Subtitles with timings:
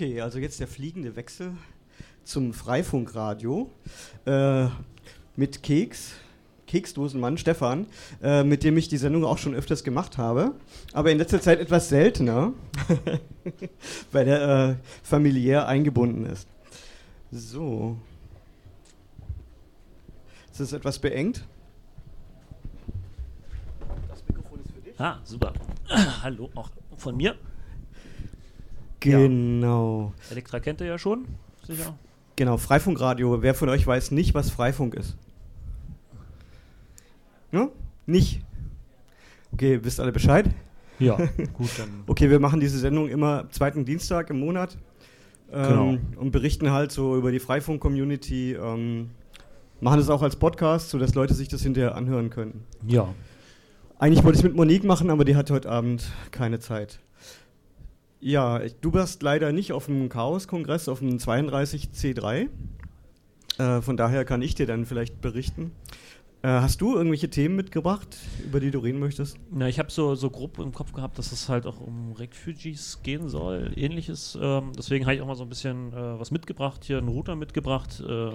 [0.00, 1.52] Okay, also jetzt der fliegende Wechsel
[2.24, 3.70] zum Freifunkradio
[4.24, 4.64] äh,
[5.36, 6.12] mit Keks,
[6.66, 7.86] Keksdosenmann Stefan,
[8.22, 10.54] äh, mit dem ich die Sendung auch schon öfters gemacht habe,
[10.94, 12.54] aber in letzter Zeit etwas seltener,
[14.12, 16.48] weil er äh, familiär eingebunden ist.
[17.30, 17.98] So.
[20.50, 21.44] Ist das etwas beengt?
[24.08, 24.98] Das Mikrofon ist für dich.
[24.98, 25.52] Ah, super.
[26.22, 27.36] Hallo, auch von mir.
[29.00, 30.12] Genau.
[30.16, 30.32] Ja.
[30.32, 31.26] Elektra kennt ihr ja schon,
[31.66, 31.94] sicher.
[32.36, 33.42] Genau, Freifunkradio.
[33.42, 35.16] Wer von euch weiß nicht, was Freifunk ist?
[37.52, 37.68] Ne?
[38.06, 38.42] Nicht?
[39.52, 40.46] Okay, wisst alle Bescheid?
[40.98, 41.16] Ja,
[41.54, 42.04] gut, dann.
[42.06, 44.76] okay, wir machen diese Sendung immer zweiten Dienstag im Monat
[45.52, 45.98] ähm, genau.
[46.16, 48.52] und berichten halt so über die Freifunk-Community.
[48.52, 49.10] Ähm,
[49.80, 52.64] machen es auch als Podcast, sodass Leute sich das hinterher anhören können.
[52.86, 53.12] Ja.
[53.98, 57.00] Eigentlich wollte ich es mit Monique machen, aber die hat heute Abend keine Zeit.
[58.20, 62.48] Ja, du warst leider nicht auf dem Chaos-Kongress, auf dem 32C3.
[63.58, 65.72] Äh, von daher kann ich dir dann vielleicht berichten.
[66.42, 69.38] Äh, hast du irgendwelche Themen mitgebracht, über die du reden möchtest?
[69.50, 73.00] Na, ich habe so, so grob im Kopf gehabt, dass es halt auch um Refugees
[73.02, 74.38] gehen soll, ähnliches.
[74.40, 77.36] Ähm, deswegen habe ich auch mal so ein bisschen äh, was mitgebracht, hier einen Router
[77.36, 78.30] mitgebracht, äh,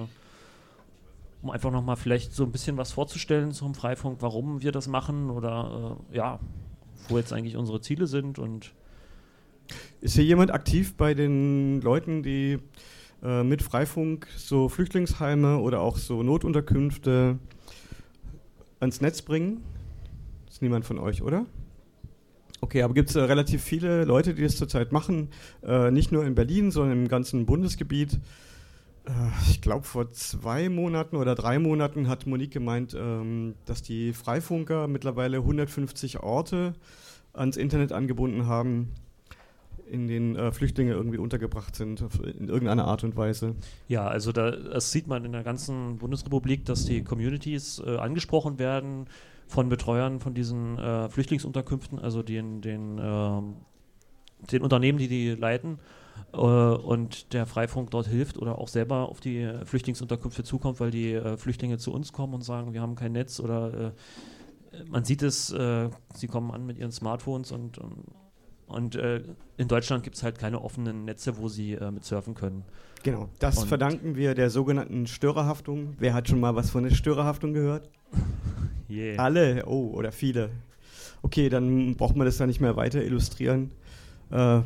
[1.43, 5.29] um einfach nochmal vielleicht so ein bisschen was vorzustellen zum Freifunk, warum wir das machen
[5.29, 6.39] oder äh, ja,
[7.07, 8.73] wo jetzt eigentlich unsere Ziele sind und
[10.01, 12.59] ist hier jemand aktiv bei den Leuten, die
[13.23, 17.39] äh, mit Freifunk so Flüchtlingsheime oder auch so Notunterkünfte
[18.79, 19.63] ans Netz bringen?
[20.47, 21.45] Ist niemand von euch, oder?
[22.61, 25.29] Okay, aber gibt es äh, relativ viele Leute, die das zurzeit machen,
[25.63, 28.19] äh, nicht nur in Berlin, sondern im ganzen Bundesgebiet.
[29.05, 29.11] Äh,
[29.49, 34.87] ich glaube, vor zwei Monaten oder drei Monaten hat Monique gemeint, ähm, dass die Freifunker
[34.87, 36.73] mittlerweile 150 Orte
[37.33, 38.93] ans Internet angebunden haben
[39.89, 42.03] in denen äh, Flüchtlinge irgendwie untergebracht sind,
[42.39, 43.55] in irgendeiner Art und Weise.
[43.87, 48.59] Ja, also da, das sieht man in der ganzen Bundesrepublik, dass die Communities äh, angesprochen
[48.59, 49.07] werden
[49.47, 53.55] von Betreuern von diesen äh, Flüchtlingsunterkünften, also den, den, ähm,
[54.51, 55.79] den Unternehmen, die die leiten
[56.33, 61.13] äh, und der Freifunk dort hilft oder auch selber auf die Flüchtlingsunterkünfte zukommt, weil die
[61.13, 63.91] äh, Flüchtlinge zu uns kommen und sagen, wir haben kein Netz oder äh,
[64.89, 68.03] man sieht es, sie kommen an mit ihren Smartphones und, und
[68.67, 69.21] und äh,
[69.57, 72.63] in Deutschland gibt es halt keine offenen Netze, wo sie äh, mit surfen können.
[73.03, 75.95] Genau, das und verdanken wir der sogenannten Störerhaftung.
[75.99, 77.89] Wer hat schon mal was von der Störerhaftung gehört?
[78.89, 79.21] yeah.
[79.21, 80.49] Alle, oh, oder viele.
[81.21, 83.71] Okay, dann braucht man das da nicht mehr weiter illustrieren.
[84.31, 84.61] Äh,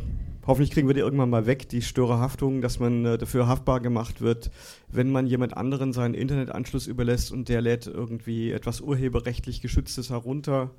[0.47, 4.21] hoffentlich kriegen wir die irgendwann mal weg, die Störerhaftung, dass man äh, dafür haftbar gemacht
[4.21, 4.51] wird,
[4.89, 10.71] wenn man jemand anderen seinen Internetanschluss überlässt und der lädt irgendwie etwas urheberrechtlich Geschütztes herunter.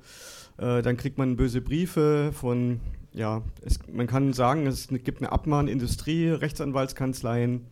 [0.57, 2.79] Äh, dann kriegt man böse Briefe von
[3.13, 7.67] ja, es, man kann sagen, es gibt eine Abmahnindustrie, Rechtsanwaltskanzleien,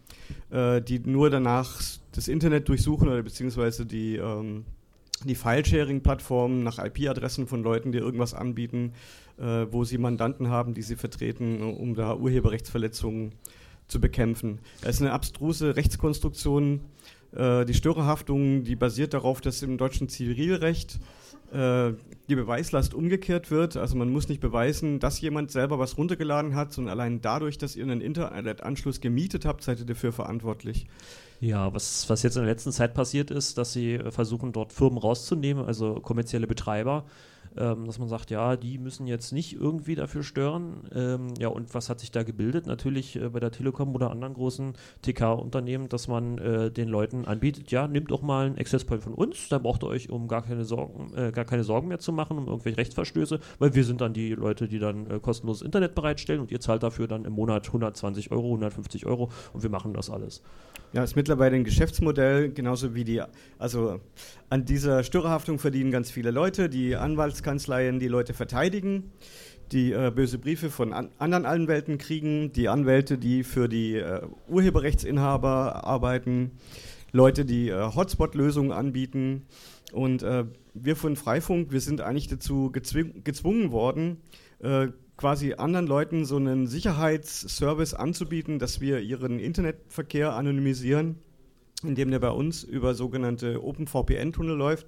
[0.50, 1.82] äh, die nur danach
[2.12, 4.66] das Internet durchsuchen oder beziehungsweise die, ähm,
[5.24, 8.94] die File-Sharing-Plattformen nach IP-Adressen von Leuten, die irgendwas anbieten,
[9.38, 13.34] äh, wo sie Mandanten haben, die sie vertreten, um da Urheberrechtsverletzungen
[13.90, 14.60] zu bekämpfen.
[14.82, 16.80] Es ist eine abstruse Rechtskonstruktion.
[17.36, 21.00] Äh, die Störerhaftung, die basiert darauf, dass im deutschen Zivilrecht
[21.52, 21.94] äh,
[22.30, 23.76] die Beweislast umgekehrt wird.
[23.76, 27.76] Also man muss nicht beweisen, dass jemand selber was runtergeladen hat, sondern allein dadurch, dass
[27.76, 30.86] ihr einen Internetanschluss gemietet habt, seid ihr dafür verantwortlich.
[31.42, 35.00] Ja, was, was jetzt in der letzten Zeit passiert ist, dass sie versuchen, dort Firmen
[35.00, 37.06] rauszunehmen, also kommerzielle Betreiber,
[37.60, 40.90] ähm, dass man sagt, ja, die müssen jetzt nicht irgendwie dafür stören.
[40.96, 42.66] Ähm, ja, und was hat sich da gebildet?
[42.66, 47.72] Natürlich äh, bei der Telekom oder anderen großen TK-Unternehmen, dass man äh, den Leuten anbietet,
[47.72, 50.42] ja, nehmt doch mal einen Access Point von uns, da braucht ihr euch um gar
[50.42, 54.02] keine Sorgen, äh, gar keine Sorgen mehr zu machen, um irgendwelche Rechtsverstöße, weil wir sind
[54.02, 57.34] dann die Leute, die dann äh, kostenloses Internet bereitstellen und ihr zahlt dafür dann im
[57.34, 60.42] Monat 120 Euro, 150 Euro und wir machen das alles.
[60.92, 63.22] Ja, ist mittlerweile ein Geschäftsmodell, genauso wie die,
[63.60, 64.00] also
[64.50, 66.96] an dieser Störerhaftung verdienen ganz viele Leute, die
[67.50, 69.12] Anwaltskanzleien die Leute verteidigen,
[69.72, 74.22] die äh, böse Briefe von an anderen Anwälten kriegen, die Anwälte, die für die äh,
[74.48, 76.52] Urheberrechtsinhaber arbeiten,
[77.12, 79.48] Leute, die äh, Hotspot-Lösungen anbieten.
[79.92, 84.18] Und äh, wir von Freifunk, wir sind eigentlich dazu gezwungen worden,
[84.60, 91.16] äh, quasi anderen Leuten so einen Sicherheitsservice anzubieten, dass wir ihren Internetverkehr anonymisieren,
[91.84, 94.86] indem der bei uns über sogenannte OpenVPN-Tunnel läuft.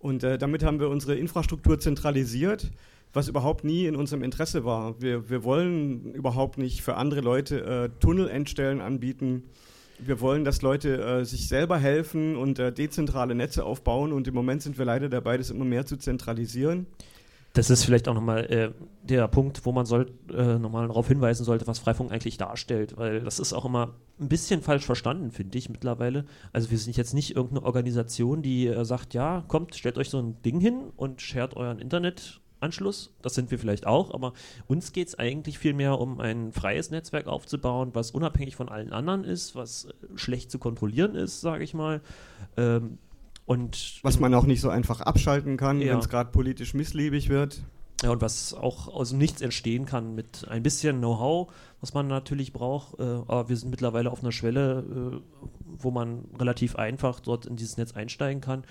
[0.00, 2.70] Und äh, damit haben wir unsere Infrastruktur zentralisiert,
[3.12, 5.00] was überhaupt nie in unserem Interesse war.
[5.00, 9.44] Wir, wir wollen überhaupt nicht für andere Leute äh, Tunnelendstellen anbieten.
[9.98, 14.12] Wir wollen, dass Leute äh, sich selber helfen und äh, dezentrale Netze aufbauen.
[14.12, 16.86] Und im Moment sind wir leider dabei, das immer mehr zu zentralisieren.
[17.52, 18.70] Das ist vielleicht auch nochmal äh,
[19.02, 23.20] der Punkt, wo man soll, äh, nochmal darauf hinweisen sollte, was Freifunk eigentlich darstellt, weil
[23.20, 26.26] das ist auch immer ein bisschen falsch verstanden, finde ich mittlerweile.
[26.52, 30.20] Also wir sind jetzt nicht irgendeine Organisation, die äh, sagt, ja, kommt, stellt euch so
[30.20, 33.16] ein Ding hin und shared euren Internetanschluss.
[33.20, 34.32] Das sind wir vielleicht auch, aber
[34.68, 39.24] uns geht es eigentlich vielmehr um ein freies Netzwerk aufzubauen, was unabhängig von allen anderen
[39.24, 42.00] ist, was äh, schlecht zu kontrollieren ist, sage ich mal.
[42.56, 42.98] Ähm,
[43.50, 45.90] und was man auch nicht so einfach abschalten kann, ja.
[45.92, 47.64] wenn es gerade politisch missliebig wird.
[48.00, 52.52] Ja, und was auch aus Nichts entstehen kann mit ein bisschen Know-how, was man natürlich
[52.52, 52.98] braucht.
[52.98, 55.40] Äh, aber wir sind mittlerweile auf einer Schwelle, äh,
[55.78, 58.64] wo man relativ einfach dort in dieses Netz einsteigen kann.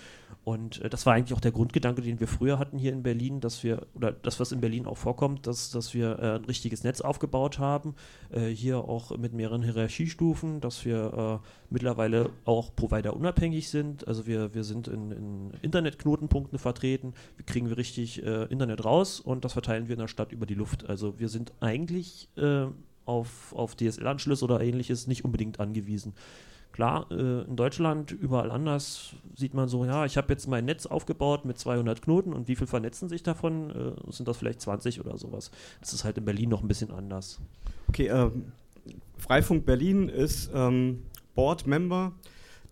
[0.44, 3.40] Und äh, das war eigentlich auch der Grundgedanke, den wir früher hatten hier in Berlin,
[3.40, 6.84] dass wir, oder das, was in Berlin auch vorkommt, dass, dass wir äh, ein richtiges
[6.84, 7.96] Netz aufgebaut haben,
[8.32, 14.08] äh, hier auch mit mehreren Hierarchiestufen, dass wir mittlerweile auch Provider unabhängig sind.
[14.08, 19.46] Also wir, wir sind in, in Internetknotenpunkten vertreten, wir kriegen wir richtig Internet raus und
[19.46, 20.90] das verteilen wir in der Stadt über die Luft.
[20.90, 22.68] Also wir sind eigentlich äh,
[23.10, 26.14] auf, auf DSL-Anschluss oder ähnliches nicht unbedingt angewiesen.
[26.72, 30.86] Klar, äh, in Deutschland, überall anders sieht man so, ja, ich habe jetzt mein Netz
[30.86, 33.72] aufgebaut mit 200 Knoten und wie viel vernetzen sich davon?
[33.72, 35.52] Äh, sind das vielleicht 20 oder sowas?
[35.82, 37.42] Das ist halt in Berlin noch ein bisschen anders.
[37.88, 38.30] Okay, äh,
[39.18, 41.04] Freifunk Berlin ist ähm,
[41.36, 42.14] Board-Member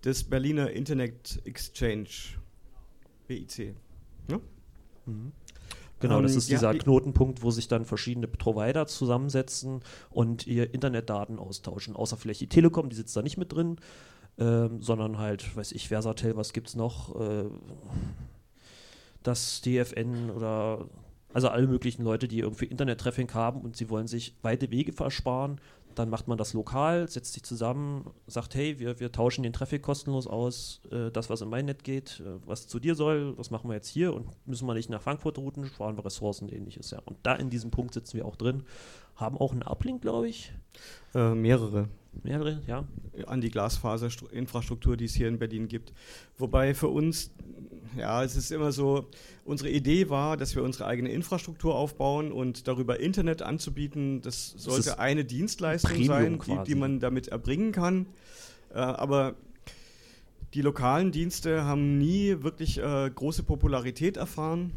[0.06, 2.38] des Berliner Internet Exchange,
[3.28, 3.75] BIC.
[4.30, 4.40] Ja?
[5.06, 5.31] Mhm.
[5.99, 10.73] Genau, das ähm, ist dieser ja, Knotenpunkt, wo sich dann verschiedene Provider zusammensetzen und ihr
[10.73, 11.95] Internetdaten austauschen.
[11.95, 13.77] Außer vielleicht die Telekom, die sitzt da nicht mit drin,
[14.38, 17.19] ähm, sondern halt, weiß ich, Versatel, was gibt es noch?
[17.19, 17.45] Äh,
[19.23, 20.88] das DFN oder
[21.33, 25.59] also alle möglichen Leute, die irgendwie Internet-Traffic haben und sie wollen sich weite Wege versparen
[25.97, 29.81] dann macht man das lokal, setzt sich zusammen, sagt, hey, wir, wir tauschen den Traffic
[29.81, 33.51] kostenlos aus, äh, das, was in mein Net geht, äh, was zu dir soll, das
[33.51, 36.53] machen wir jetzt hier und müssen wir nicht nach Frankfurt routen, sparen wir Ressourcen und
[36.53, 36.91] ähnliches.
[36.91, 36.99] Ja.
[37.05, 38.63] Und da in diesem Punkt sitzen wir auch drin,
[39.15, 40.53] haben auch einen Uplink, glaube ich.
[41.15, 41.89] Äh, mehrere.
[42.24, 42.86] Mehrere, ja.
[43.25, 45.94] An die Glasfaserinfrastruktur, die es hier in Berlin gibt.
[46.38, 47.31] Wobei für uns
[47.96, 49.08] ja, es ist immer so,
[49.46, 54.22] unsere Idee war, dass wir unsere eigene Infrastruktur aufbauen und darüber Internet anzubieten.
[54.22, 58.08] Das sollte das eine Dienstleistung Premium sein, die, die, man damit erbringen kann.
[58.74, 59.36] Äh, aber
[60.54, 64.72] die lokalen Dienste haben nie wirklich äh, große Popularität erfahren.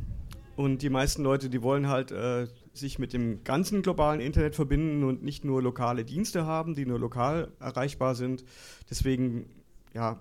[0.56, 5.04] Und die meisten Leute, die wollen halt äh, sich mit dem ganzen globalen Internet verbinden
[5.04, 8.44] und nicht nur lokale Dienste haben, die nur lokal erreichbar sind.
[8.88, 9.46] Deswegen
[9.92, 10.20] ja,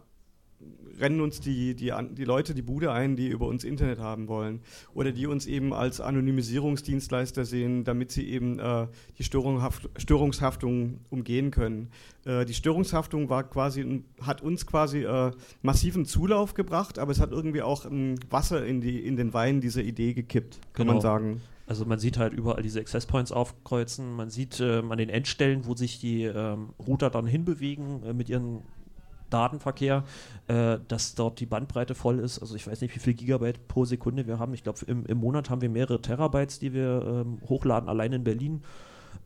[0.99, 4.61] rennen uns die, die, die Leute die Bude ein, die über uns Internet haben wollen.
[4.93, 11.51] Oder die uns eben als Anonymisierungsdienstleister sehen, damit sie eben äh, die Störungshaft, Störungshaftung umgehen
[11.51, 11.89] können.
[12.25, 17.31] Äh, die Störungshaftung war quasi, hat uns quasi äh, massiven Zulauf gebracht, aber es hat
[17.31, 20.93] irgendwie auch ähm, Wasser in, die, in den Wein dieser Idee gekippt, kann genau.
[20.93, 21.41] man sagen.
[21.69, 25.67] Also man sieht halt überall diese Access Points aufkreuzen, man sieht ähm, an den Endstellen,
[25.67, 28.63] wo sich die ähm, Router dann hinbewegen äh, mit ihren
[29.29, 30.03] Datenverkehr,
[30.47, 32.39] äh, dass dort die Bandbreite voll ist.
[32.39, 34.53] Also ich weiß nicht, wie viel Gigabyte pro Sekunde wir haben.
[34.53, 38.23] Ich glaube, im, im, Monat haben wir mehrere Terabytes, die wir ähm, hochladen, allein in
[38.23, 38.63] Berlin.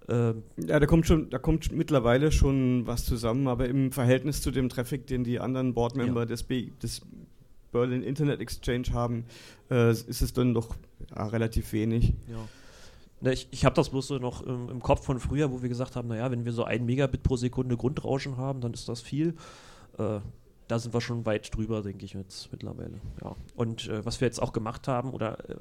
[0.10, 4.52] Ähm ja, da kommt schon, da kommt mittlerweile schon was zusammen, aber im Verhältnis zu
[4.52, 6.26] dem Traffic, den die anderen Boardmember ja.
[6.26, 6.46] des,
[6.82, 7.02] des
[7.72, 9.26] Berlin Internet Exchange haben,
[9.70, 10.76] äh, ist es dann doch
[11.16, 12.14] ja, relativ wenig.
[12.28, 13.32] Ja.
[13.32, 15.96] Ich, ich habe das bloß so noch im, im, Kopf von früher, wo wir gesagt
[15.96, 19.36] haben, naja, wenn wir so ein Megabit pro Sekunde Grundrauschen haben, dann ist das viel.
[19.98, 20.20] Äh,
[20.68, 23.02] da sind wir schon weit drüber, denke ich jetzt mittlerweile.
[23.22, 23.36] Ja.
[23.56, 25.56] Und äh, was wir jetzt auch gemacht haben, oder äh,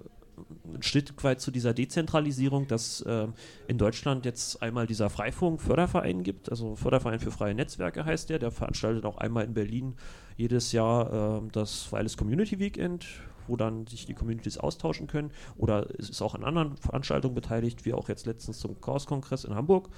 [0.72, 3.28] ein Stück weit zu dieser Dezentralisierung, dass äh,
[3.66, 8.38] in Deutschland jetzt einmal dieser Freifunk Förderverein gibt, also Förderverein für freie Netzwerke heißt der,
[8.38, 9.96] der veranstaltet auch einmal in Berlin
[10.36, 13.06] jedes Jahr äh, das Wireless Community Weekend,
[13.46, 15.30] wo dann sich die Communities austauschen können.
[15.56, 19.54] Oder es ist auch an anderen Veranstaltungen beteiligt, wie auch jetzt letztens zum Chaos-Kongress in
[19.54, 19.88] Hamburg.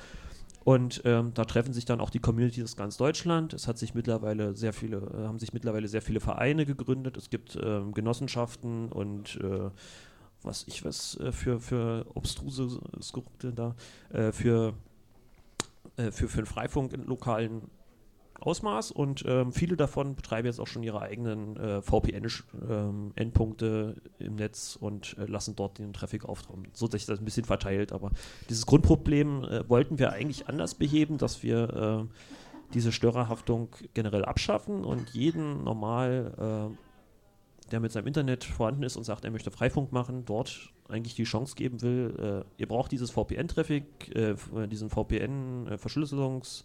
[0.64, 3.52] Und ähm, da treffen sich dann auch die Communities aus ganz Deutschland.
[3.52, 7.18] Es hat sich mittlerweile sehr viele, äh, haben sich mittlerweile sehr viele Vereine gegründet.
[7.18, 9.70] Es gibt ähm, Genossenschaften und äh,
[10.42, 13.74] was ich was äh, für, für obstruse Skripte da,
[14.10, 14.74] äh, für,
[15.96, 17.70] für, für den Freifunk in lokalen
[18.40, 24.34] Ausmaß und ähm, viele davon betreiben jetzt auch schon ihre eigenen äh, VPN-Endpunkte ähm, im
[24.36, 27.92] Netz und äh, lassen dort den Traffic auftauchen, so dass sich das ein bisschen verteilt.
[27.92, 28.10] Aber
[28.48, 32.04] dieses Grundproblem äh, wollten wir eigentlich anders beheben, dass wir äh,
[32.74, 39.04] diese Störerhaftung generell abschaffen und jeden normal, äh, der mit seinem Internet vorhanden ist und
[39.04, 43.10] sagt, er möchte Freifunk machen, dort eigentlich die Chance geben will, äh, ihr braucht dieses
[43.10, 44.12] VPN-Traffic,
[44.68, 46.64] diesen VPN-Verschlüsselungs-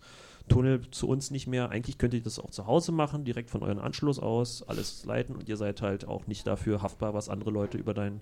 [0.50, 1.70] Tunnel zu uns nicht mehr.
[1.70, 5.36] Eigentlich könnt ihr das auch zu Hause machen, direkt von euren Anschluss aus, alles leiten
[5.36, 8.22] und ihr seid halt auch nicht dafür haftbar, was andere Leute über dein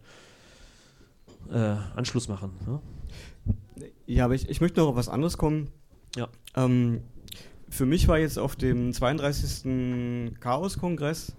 [1.51, 2.51] äh, Anschluss machen.
[2.65, 2.81] Ne?
[4.05, 5.69] Ja, aber ich, ich möchte noch auf was anderes kommen.
[6.15, 6.27] Ja.
[6.55, 7.01] Ähm,
[7.69, 10.33] für mich war jetzt auf dem 32.
[10.39, 11.35] Chaos-Kongress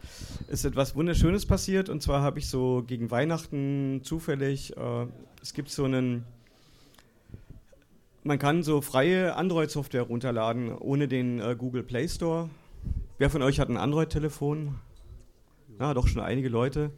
[0.49, 1.89] ist etwas Wunderschönes passiert.
[1.89, 5.07] Und zwar habe ich so gegen Weihnachten zufällig, äh,
[5.43, 6.25] es gibt so einen,
[8.29, 12.51] man kann so freie Android-Software runterladen ohne den äh, Google Play Store.
[13.17, 14.75] Wer von euch hat ein Android-Telefon?
[15.81, 16.91] Ja, doch schon einige Leute.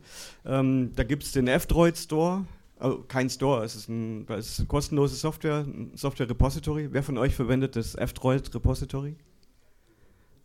[0.44, 2.44] Ähm, da gibt es den F-Droid Store.
[2.78, 6.88] Also kein Store, es ist ein, es ist kostenlose Software, ein Software-Repository.
[6.90, 9.14] Wer von euch verwendet das F-Droid-Repository?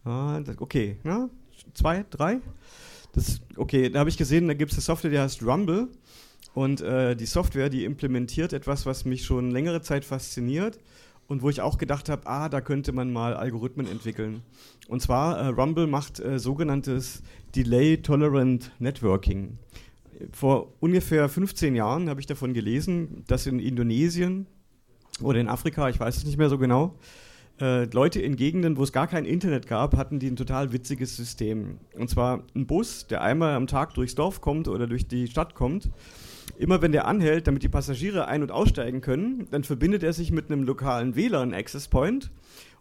[0.04, 1.30] Ah, okay, ja,
[1.74, 2.42] zwei, drei?
[3.14, 5.88] Das, okay, da habe ich gesehen, da gibt es eine Software, die heißt Rumble.
[6.56, 10.80] Und äh, die Software, die implementiert etwas, was mich schon längere Zeit fasziniert
[11.28, 14.42] und wo ich auch gedacht habe, ah, da könnte man mal Algorithmen entwickeln.
[14.88, 17.22] Und zwar, äh, Rumble macht äh, sogenanntes
[17.54, 19.60] Delay Tolerant Networking
[20.32, 24.48] vor ungefähr 15 Jahren habe ich davon gelesen, dass in Indonesien
[25.22, 26.96] oder in Afrika, ich weiß es nicht mehr so genau,
[27.60, 31.16] äh, Leute in Gegenden, wo es gar kein Internet gab, hatten die ein total witziges
[31.16, 31.80] System.
[31.98, 35.56] Und zwar ein Bus, der einmal am Tag durchs Dorf kommt oder durch die Stadt
[35.56, 35.90] kommt.
[36.58, 40.32] Immer wenn der anhält, damit die Passagiere ein- und aussteigen können, dann verbindet er sich
[40.32, 42.32] mit einem lokalen WLAN-Access Point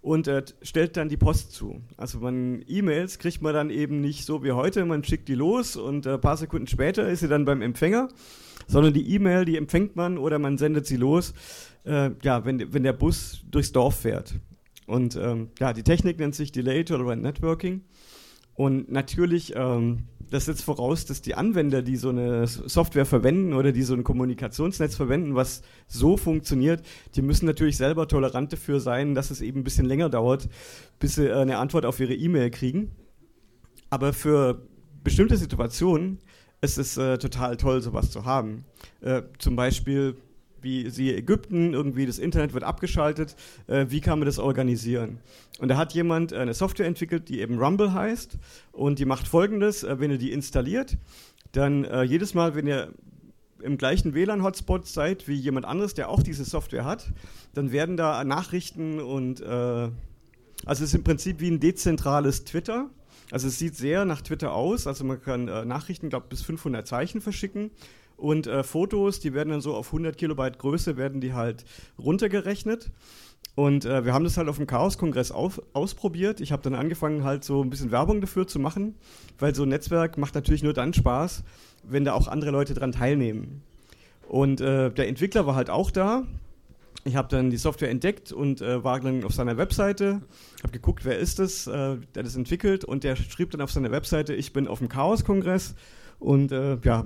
[0.03, 1.81] und äh, stellt dann die Post zu.
[1.97, 5.77] Also man E-Mails kriegt man dann eben nicht so wie heute, man schickt die los
[5.77, 8.09] und ein äh, paar Sekunden später ist sie dann beim Empfänger,
[8.67, 11.33] sondern die E-Mail, die empfängt man oder man sendet sie los,
[11.85, 14.35] äh, ja, wenn, wenn der Bus durchs Dorf fährt.
[14.87, 17.83] Und ähm, ja, die Technik nennt sich Delay Tolerant Networking.
[18.55, 23.73] Und natürlich ähm, das setzt voraus, dass die Anwender, die so eine Software verwenden oder
[23.73, 29.15] die so ein Kommunikationsnetz verwenden, was so funktioniert, die müssen natürlich selber tolerant dafür sein,
[29.15, 30.49] dass es eben ein bisschen länger dauert,
[30.99, 32.91] bis sie äh, eine Antwort auf ihre E-Mail kriegen.
[33.91, 34.67] Aber für
[35.03, 36.19] bestimmte Situationen
[36.61, 38.65] ist es äh, total toll, sowas zu haben.
[39.03, 40.17] Äh, zum Beispiel
[40.65, 43.37] wie siehe Ägypten, irgendwie das Internet wird abgeschaltet,
[43.69, 45.21] äh, wie kann man das organisieren?
[45.61, 48.39] Und da hat jemand eine Software entwickelt, die eben Rumble heißt
[48.73, 50.97] und die macht folgendes, äh, wenn ihr die installiert,
[51.53, 52.93] dann äh, jedes Mal, wenn ihr
[53.63, 57.13] im gleichen WLAN-Hotspot seid wie jemand anderes, der auch diese Software hat,
[57.55, 59.93] dann werden da Nachrichten und äh, also
[60.67, 62.91] es ist im Prinzip wie ein dezentrales Twitter.
[63.31, 66.87] Also es sieht sehr nach Twitter aus, also man kann äh, Nachrichten, glaube bis 500
[66.87, 67.71] Zeichen verschicken
[68.17, 71.65] und äh, Fotos, die werden dann so auf 100 Kilobyte Größe, werden die halt
[71.99, 72.91] runtergerechnet.
[73.57, 76.41] Und äh, wir haben das halt auf dem Chaos-Kongress ausprobiert.
[76.41, 78.97] Ich habe dann angefangen, halt so ein bisschen Werbung dafür zu machen,
[79.39, 81.45] weil so ein Netzwerk macht natürlich nur dann Spaß,
[81.85, 83.63] wenn da auch andere Leute dran teilnehmen.
[84.29, 86.25] Und äh, der Entwickler war halt auch da.
[87.05, 90.23] Ich habe dann die Software entdeckt und äh, war dann auf seiner Webseite,
[90.63, 93.91] habe geguckt, wer ist das, äh, der das entwickelt und der schrieb dann auf seiner
[93.91, 95.75] Webseite, ich bin auf dem Chaos-Kongress
[96.19, 97.05] und äh, ja,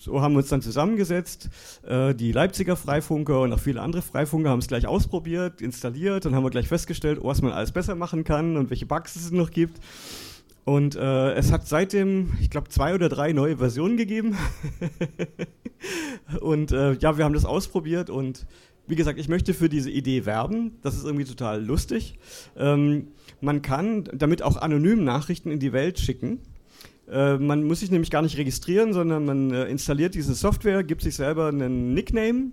[0.00, 1.50] so haben wir uns dann zusammengesetzt.
[1.86, 6.34] Äh, die Leipziger Freifunker und auch viele andere Freifunker haben es gleich ausprobiert, installiert und
[6.34, 9.50] haben wir gleich festgestellt, was man alles besser machen kann und welche Bugs es noch
[9.50, 9.80] gibt.
[10.64, 14.36] Und äh, es hat seitdem, ich glaube, zwei oder drei neue Versionen gegeben.
[16.40, 18.46] und äh, ja, wir haben das ausprobiert und
[18.86, 20.78] wie gesagt, ich möchte für diese Idee werben.
[20.82, 22.18] Das ist irgendwie total lustig.
[22.56, 23.08] Ähm,
[23.40, 26.40] man kann damit auch anonym Nachrichten in die Welt schicken.
[27.10, 31.02] Äh, man muss sich nämlich gar nicht registrieren, sondern man äh, installiert diese Software, gibt
[31.02, 32.52] sich selber einen Nickname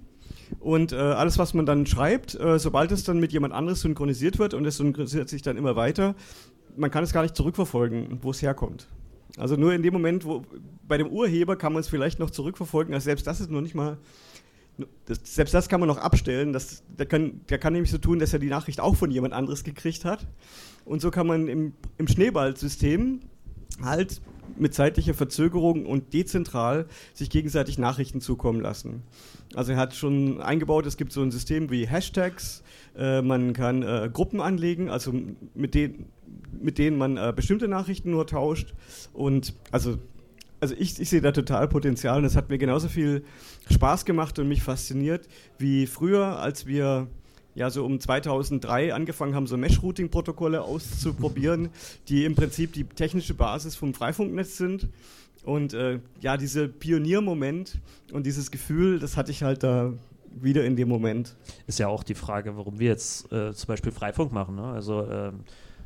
[0.60, 4.40] und äh, alles, was man dann schreibt, äh, sobald es dann mit jemand anderes synchronisiert
[4.40, 6.16] wird und es synchronisiert sich dann immer weiter,
[6.78, 8.88] man kann es gar nicht zurückverfolgen, wo es herkommt.
[9.38, 10.44] Also nur in dem Moment, wo
[10.88, 13.76] bei dem Urheber kann man es vielleicht noch zurückverfolgen, also selbst das ist noch nicht
[13.76, 13.98] mal
[15.06, 16.52] das, selbst das kann man noch abstellen.
[16.54, 19.34] Das, der, kann, der kann nämlich so tun, dass er die Nachricht auch von jemand
[19.34, 20.28] anderes gekriegt hat.
[20.84, 23.22] Und so kann man im, im Schneeballsystem
[23.82, 24.22] halt
[24.58, 29.04] mit zeitlicher Verzögerung und dezentral sich gegenseitig Nachrichten zukommen lassen.
[29.54, 32.64] Also er hat schon eingebaut, es gibt so ein System wie Hashtags,
[32.98, 35.14] äh, man kann äh, Gruppen anlegen, also
[35.54, 36.06] mit, den,
[36.60, 38.74] mit denen man äh, bestimmte Nachrichten nur tauscht
[39.14, 39.98] und also
[40.62, 43.24] also ich, ich sehe da total Potenzial und es hat mir genauso viel
[43.70, 45.28] Spaß gemacht und mich fasziniert
[45.60, 47.08] wie früher, als wir
[47.56, 51.70] ja so um 2003 angefangen haben, so Mesh-Routing-Protokolle auszuprobieren,
[52.10, 54.90] die im Prinzip die technische Basis vom Freifunknetz sind.
[55.44, 57.80] Und äh, ja, dieser Pioniermoment
[58.12, 59.94] und dieses Gefühl, das hatte ich halt da
[60.32, 61.36] wieder in dem Moment.
[61.68, 64.56] Ist ja auch die Frage, warum wir jetzt äh, zum Beispiel Freifunk machen.
[64.56, 64.64] Ne?
[64.64, 65.42] Also ähm,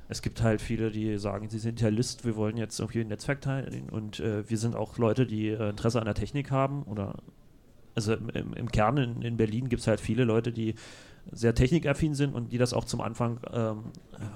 [0.07, 3.41] es gibt halt viele, die sagen, sie sind Idealist, wir wollen jetzt irgendwie ein Netzwerk
[3.41, 7.15] teilen und äh, wir sind auch Leute, die äh, Interesse an der Technik haben oder
[7.95, 10.75] also im, im Kern in, in Berlin gibt es halt viele Leute, die
[11.31, 13.83] sehr technikaffin sind und die das auch zum Anfang ähm,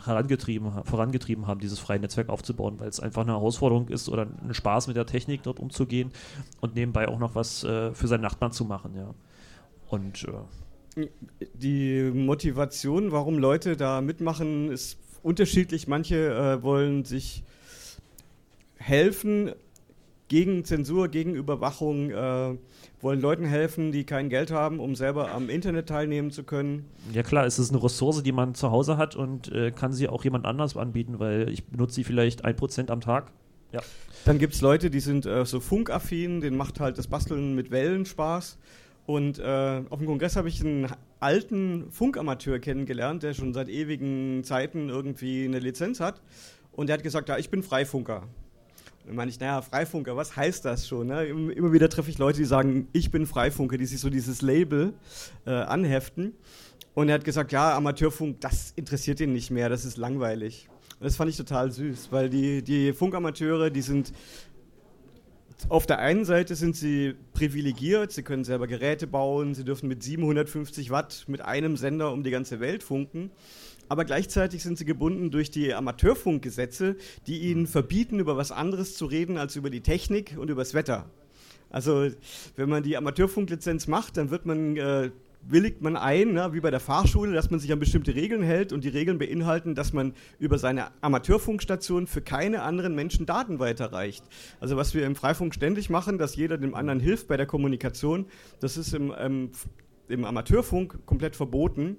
[0.05, 4.53] herangetrieben, vorangetrieben haben, dieses freie Netzwerk aufzubauen, weil es einfach eine Herausforderung ist oder ein
[4.53, 6.11] Spaß mit der Technik dort umzugehen
[6.61, 9.13] und nebenbei auch noch was äh, für seinen Nachbarn zu machen, ja.
[9.89, 10.31] Und äh
[11.55, 15.87] die Motivation, warum Leute da mitmachen, ist unterschiedlich.
[15.87, 17.43] Manche äh, wollen sich
[18.75, 19.51] helfen
[20.33, 22.57] gegen Zensur, gegen Überwachung, äh,
[23.01, 26.89] wollen Leuten helfen, die kein Geld haben, um selber am Internet teilnehmen zu können.
[27.11, 30.07] Ja klar, es ist eine Ressource, die man zu Hause hat und äh, kann sie
[30.07, 33.31] auch jemand anders anbieten, weil ich benutze sie vielleicht ein Prozent am Tag.
[33.73, 33.81] Ja.
[34.25, 37.69] Dann gibt es Leute, die sind äh, so funkaffin, denen macht halt das Basteln mit
[37.69, 38.57] Wellen Spaß.
[39.05, 40.87] Und äh, auf dem Kongress habe ich einen
[41.19, 46.23] alten Funkamateur kennengelernt, der schon seit ewigen Zeiten irgendwie eine Lizenz hat.
[46.71, 48.23] Und der hat gesagt, ja, ich bin Freifunker.
[49.05, 51.07] Dann meine ich, naja, Freifunker, was heißt das schon?
[51.07, 51.25] Ne?
[51.25, 54.93] Immer wieder treffe ich Leute, die sagen, ich bin Freifunker, die sich so dieses Label
[55.45, 56.33] äh, anheften.
[56.93, 60.69] Und er hat gesagt, ja, Amateurfunk, das interessiert ihn nicht mehr, das ist langweilig.
[60.99, 64.13] Und das fand ich total süß, weil die, die Funkamateure, die sind
[65.69, 70.03] auf der einen Seite sind sie privilegiert, sie können selber Geräte bauen, sie dürfen mit
[70.03, 73.31] 750 Watt mit einem Sender um die ganze Welt funken.
[73.89, 76.95] Aber gleichzeitig sind sie gebunden durch die Amateurfunkgesetze,
[77.27, 80.73] die ihnen verbieten, über was anderes zu reden als über die Technik und über das
[80.73, 81.09] Wetter.
[81.69, 82.07] Also,
[82.55, 85.09] wenn man die Amateurfunklizenz macht, dann wird man äh,
[85.47, 88.71] willigt man ein, ne, wie bei der Fahrschule, dass man sich an bestimmte Regeln hält
[88.71, 94.23] und die Regeln beinhalten, dass man über seine Amateurfunkstation für keine anderen Menschen Daten weiterreicht.
[94.59, 98.25] Also was wir im Freifunk ständig machen, dass jeder dem anderen hilft bei der Kommunikation,
[98.59, 99.51] das ist im, ähm,
[100.07, 101.97] im Amateurfunk komplett verboten.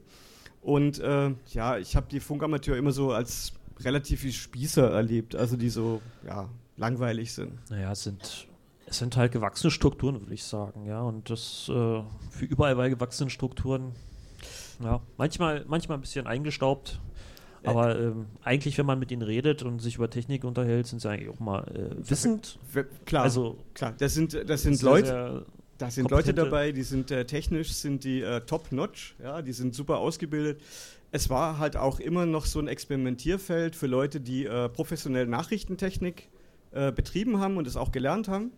[0.64, 5.58] Und äh, ja, ich habe die Funkamateur immer so als relativ wie Spießer erlebt, also
[5.58, 7.52] die so ja, langweilig sind.
[7.70, 8.46] Naja, es sind
[8.86, 11.02] es sind halt gewachsene Strukturen, würde ich sagen, ja.
[11.02, 11.72] Und das äh,
[12.30, 13.92] für überall bei gewachsenen Strukturen,
[14.82, 16.98] ja, manchmal, manchmal ein bisschen eingestaubt.
[17.62, 17.68] Äh.
[17.68, 21.10] Aber ähm, eigentlich, wenn man mit ihnen redet und sich über Technik unterhält, sind sie
[21.10, 22.58] eigentlich auch mal äh, wissend.
[23.04, 25.44] Klar, also, klar, das sind, das sind Leute,
[25.84, 29.74] da sind Leute dabei, die sind äh, technisch, sind die äh, top-notch, ja, die sind
[29.74, 30.60] super ausgebildet.
[31.10, 36.28] Es war halt auch immer noch so ein Experimentierfeld für Leute, die äh, professionell Nachrichtentechnik
[36.72, 38.52] äh, betrieben haben und es auch gelernt haben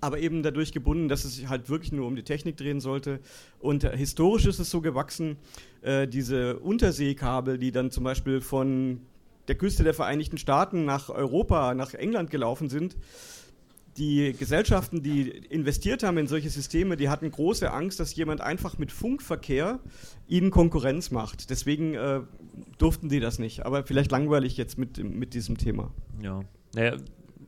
[0.00, 3.20] aber eben dadurch gebunden, dass es sich halt wirklich nur um die Technik drehen sollte.
[3.58, 5.36] Und äh, historisch ist es so gewachsen,
[5.82, 9.00] äh, diese Unterseekabel, die dann zum Beispiel von
[9.48, 12.96] der Küste der Vereinigten Staaten nach Europa, nach England gelaufen sind,
[13.96, 18.78] die Gesellschaften, die investiert haben in solche Systeme, die hatten große Angst, dass jemand einfach
[18.78, 19.80] mit Funkverkehr
[20.26, 21.50] ihnen Konkurrenz macht.
[21.50, 22.20] Deswegen äh,
[22.78, 23.64] durften die das nicht.
[23.64, 25.92] Aber vielleicht langweilig jetzt mit, mit diesem Thema.
[26.22, 26.40] Ja.
[26.74, 26.96] Naja,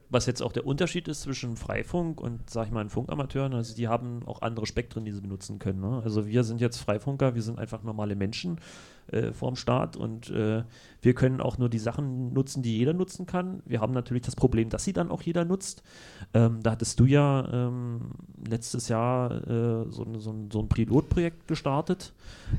[0.08, 3.88] was jetzt auch der Unterschied ist zwischen Freifunk und, sag ich mal, Funkamateuren, also die
[3.88, 5.80] haben auch andere Spektren, die sie benutzen können.
[5.80, 6.00] Ne?
[6.04, 8.60] Also wir sind jetzt Freifunker, wir sind einfach normale Menschen
[9.08, 10.64] äh, vorm Staat und äh,
[11.02, 13.62] wir können auch nur die Sachen nutzen, die jeder nutzen kann.
[13.64, 15.82] Wir haben natürlich das Problem, dass sie dann auch jeder nutzt.
[16.34, 18.12] Ähm, da hattest du ja ähm,
[18.48, 22.12] letztes Jahr äh, so, so, ein, so, ein, Pilotprojekt gestartet,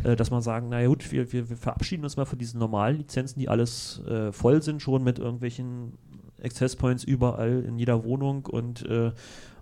[0.03, 2.97] äh, dass man sagen, naja gut, wir, wir, wir, verabschieden uns mal von diesen normalen
[2.97, 5.93] Lizenzen, die alles äh, voll sind schon mit irgendwelchen
[6.43, 9.11] Access Points überall in jeder Wohnung und äh,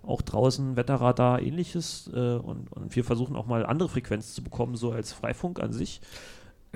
[0.02, 2.10] auch draußen Wetterradar ähnliches.
[2.12, 5.72] Äh, und, und, wir versuchen auch mal andere Frequenzen zu bekommen, so als Freifunk an
[5.72, 6.00] sich.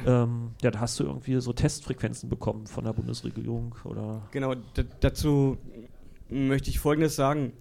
[0.06, 4.22] Ähm, ja, da hast du irgendwie so Testfrequenzen bekommen von der Bundesregierung oder.
[4.30, 4.54] Genau,
[5.00, 5.58] dazu
[6.28, 7.52] möchte ich Folgendes sagen.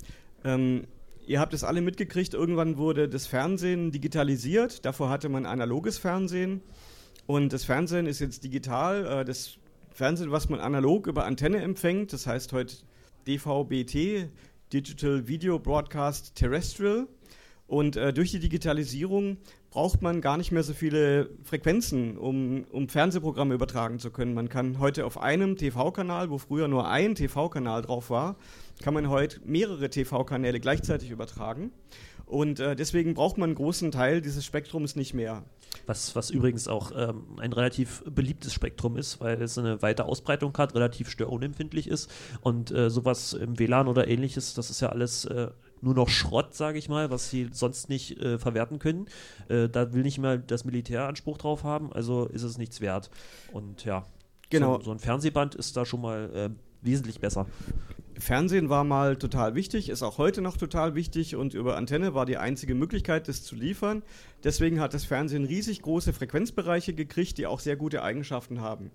[0.44, 0.86] Ähm,
[1.28, 4.86] ihr habt es alle mitgekriegt, irgendwann wurde das Fernsehen digitalisiert.
[4.86, 6.62] Davor hatte man analoges Fernsehen.
[7.26, 9.06] Und das Fernsehen ist jetzt digital.
[9.06, 9.58] Äh, das
[10.00, 12.74] Fernsehen, was man analog über Antenne empfängt, das heißt heute
[13.28, 14.30] DVB-T,
[14.72, 17.06] Digital Video Broadcast Terrestrial.
[17.68, 19.36] Und äh, durch die Digitalisierung
[19.72, 24.34] braucht man gar nicht mehr so viele Frequenzen, um, um Fernsehprogramme übertragen zu können.
[24.34, 28.38] Man kann heute auf einem TV-Kanal, wo früher nur ein TV-Kanal drauf war,
[28.82, 31.74] kann man heute mehrere TV-Kanäle gleichzeitig übertragen.
[32.30, 35.44] Und äh, deswegen braucht man einen großen Teil dieses Spektrums nicht mehr.
[35.88, 40.56] Was, was übrigens auch ähm, ein relativ beliebtes Spektrum ist, weil es eine weite Ausbreitung
[40.56, 42.12] hat, relativ störunempfindlich ist.
[42.42, 45.50] Und äh, sowas im WLAN oder ähnliches, das ist ja alles äh,
[45.82, 49.08] nur noch Schrott, sage ich mal, was sie sonst nicht äh, verwerten können.
[49.48, 53.10] Äh, da will nicht mal das Militär Anspruch drauf haben, also ist es nichts wert.
[53.52, 54.06] Und ja,
[54.52, 54.78] genau.
[54.78, 56.50] so, so ein Fernsehband ist da schon mal äh,
[56.84, 57.48] wesentlich besser.
[58.20, 62.26] Fernsehen war mal total wichtig, ist auch heute noch total wichtig und über Antenne war
[62.26, 64.04] die einzige Möglichkeit, das zu liefern.
[64.44, 68.92] Deswegen hat das Fernsehen riesig große Frequenzbereiche gekriegt, die auch sehr gute Eigenschaften haben.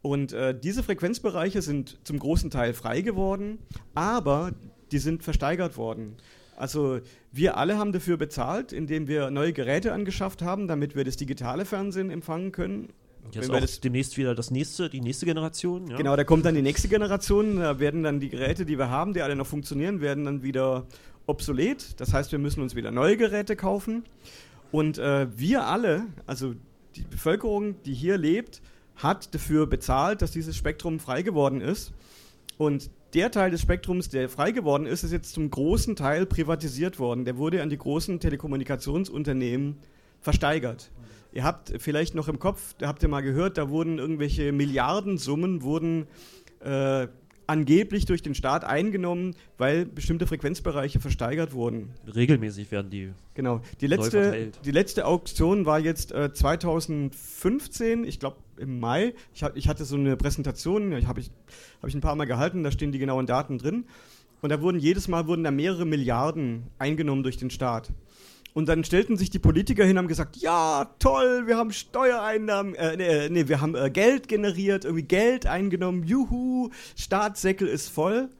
[0.00, 3.58] Und äh, diese Frequenzbereiche sind zum großen Teil frei geworden,
[3.94, 4.52] aber
[4.92, 6.16] die sind versteigert worden.
[6.56, 7.00] Also
[7.32, 11.64] wir alle haben dafür bezahlt, indem wir neue Geräte angeschafft haben, damit wir das digitale
[11.64, 12.92] Fernsehen empfangen können
[13.32, 15.88] Jetzt auch das demnächst wieder das nächste, die nächste Generation.
[15.88, 15.96] Ja?
[15.96, 17.56] Genau, da kommt dann die nächste Generation.
[17.56, 20.86] Da werden dann die Geräte, die wir haben, die alle noch funktionieren, werden dann wieder
[21.26, 22.00] obsolet.
[22.00, 24.04] Das heißt, wir müssen uns wieder neue Geräte kaufen.
[24.70, 26.54] Und äh, wir alle, also
[26.96, 28.60] die Bevölkerung, die hier lebt,
[28.96, 31.92] hat dafür bezahlt, dass dieses Spektrum frei geworden ist.
[32.58, 36.98] Und der Teil des Spektrums, der frei geworden ist, ist jetzt zum großen Teil privatisiert
[36.98, 37.24] worden.
[37.24, 39.78] Der wurde an die großen Telekommunikationsunternehmen
[40.20, 40.90] versteigert.
[41.34, 45.62] Ihr habt vielleicht noch im Kopf, da habt ihr mal gehört, da wurden irgendwelche Milliardensummen
[45.62, 46.06] wurden
[46.60, 47.08] äh,
[47.48, 51.90] angeblich durch den Staat eingenommen, weil bestimmte Frequenzbereiche versteigert wurden.
[52.14, 53.12] Regelmäßig werden die.
[53.34, 53.60] Genau.
[53.80, 59.12] Die letzte, die letzte Auktion war jetzt äh, 2015, ich glaube im Mai.
[59.34, 61.32] Ich, hab, ich, hatte so eine Präsentation, habe ich,
[61.82, 63.86] hab ich ein paar Mal gehalten, da stehen die genauen Daten drin.
[64.40, 67.90] Und da wurden jedes Mal wurden da mehrere Milliarden eingenommen durch den Staat.
[68.54, 72.76] Und dann stellten sich die Politiker hin und haben gesagt, ja, toll, wir haben Steuereinnahmen,
[72.76, 78.30] äh, nee, nee wir haben äh, Geld generiert, irgendwie Geld eingenommen, juhu, Staatssäckel ist voll.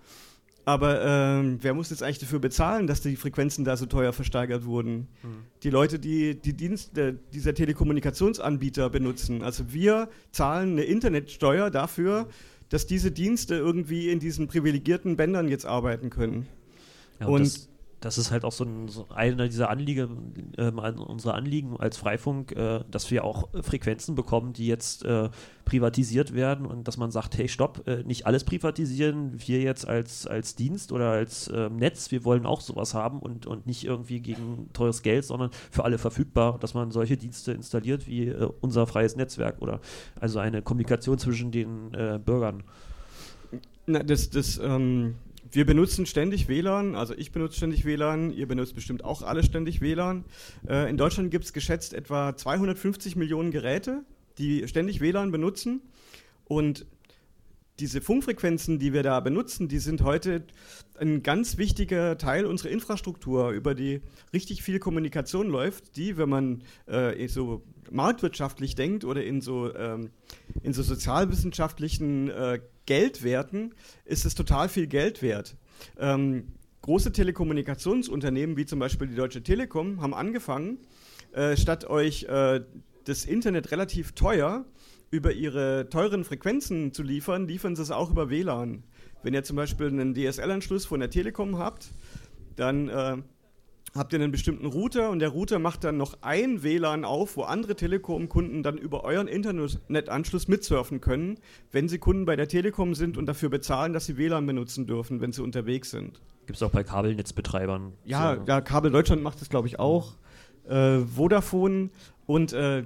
[0.64, 4.64] Aber ähm, wer muss jetzt eigentlich dafür bezahlen, dass die Frequenzen da so teuer versteigert
[4.64, 5.08] wurden?
[5.22, 5.44] Mhm.
[5.62, 9.42] Die Leute, die die Dienste dieser Telekommunikationsanbieter benutzen.
[9.42, 12.28] Also wir zahlen eine Internetsteuer dafür,
[12.70, 16.46] dass diese Dienste irgendwie in diesen privilegierten Bändern jetzt arbeiten können.
[17.20, 17.68] Ja, und, und
[18.04, 22.52] das ist halt auch so, ein, so einer dieser Anliegen, äh, unsere Anliegen als Freifunk,
[22.52, 25.30] äh, dass wir auch Frequenzen bekommen, die jetzt äh,
[25.64, 30.26] privatisiert werden und dass man sagt, hey, stopp, äh, nicht alles privatisieren, wir jetzt als,
[30.26, 34.20] als Dienst oder als ähm, Netz, wir wollen auch sowas haben und, und nicht irgendwie
[34.20, 38.86] gegen teures Geld, sondern für alle verfügbar, dass man solche Dienste installiert wie äh, unser
[38.86, 39.80] freies Netzwerk oder
[40.20, 42.64] also eine Kommunikation zwischen den äh, Bürgern.
[43.86, 45.14] Na, das, das ähm
[45.54, 49.80] wir benutzen ständig WLAN, also ich benutze ständig WLAN, ihr benutzt bestimmt auch alle ständig
[49.80, 50.24] WLAN.
[50.68, 54.02] Äh, in Deutschland gibt es geschätzt etwa 250 Millionen Geräte,
[54.38, 55.80] die ständig WLAN benutzen.
[56.44, 56.86] Und
[57.78, 60.44] diese Funkfrequenzen, die wir da benutzen, die sind heute
[60.98, 64.00] ein ganz wichtiger Teil unserer Infrastruktur, über die
[64.32, 70.10] richtig viel Kommunikation läuft, die, wenn man äh, so marktwirtschaftlich denkt oder in so, ähm,
[70.62, 75.56] in so sozialwissenschaftlichen äh, Geldwerten ist es total viel Geld wert.
[75.98, 76.48] Ähm,
[76.82, 80.78] große Telekommunikationsunternehmen wie zum Beispiel die Deutsche Telekom haben angefangen,
[81.32, 82.60] äh, statt euch äh,
[83.04, 84.64] das Internet relativ teuer
[85.10, 88.82] über ihre teuren Frequenzen zu liefern, liefern sie es auch über WLAN.
[89.22, 91.90] Wenn ihr zum Beispiel einen DSL-Anschluss von der Telekom habt,
[92.56, 93.16] dann äh,
[93.96, 97.42] habt ihr einen bestimmten Router und der Router macht dann noch ein WLAN auf, wo
[97.42, 101.38] andere Telekom-Kunden dann über euren Internetanschluss mitsurfen können,
[101.70, 105.20] wenn sie Kunden bei der Telekom sind und dafür bezahlen, dass sie WLAN benutzen dürfen,
[105.20, 106.20] wenn sie unterwegs sind.
[106.46, 107.92] Gibt es auch bei Kabelnetzbetreibern.
[108.04, 108.42] Ja, so.
[108.46, 110.14] ja Kabel Deutschland macht das, glaube ich, auch.
[110.68, 111.90] Äh, Vodafone
[112.26, 112.84] und äh,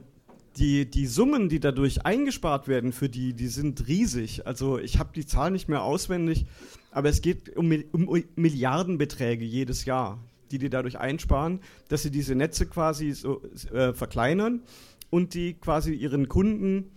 [0.58, 4.46] die, die Summen, die dadurch eingespart werden für die, die sind riesig.
[4.46, 6.46] Also ich habe die Zahl nicht mehr auswendig,
[6.90, 10.18] aber es geht um, um Milliardenbeträge jedes Jahr
[10.48, 14.62] die die dadurch einsparen, dass sie diese Netze quasi so äh, verkleinern
[15.10, 16.90] und die quasi ihren Kunden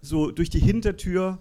[0.00, 1.38] so durch die Hintertür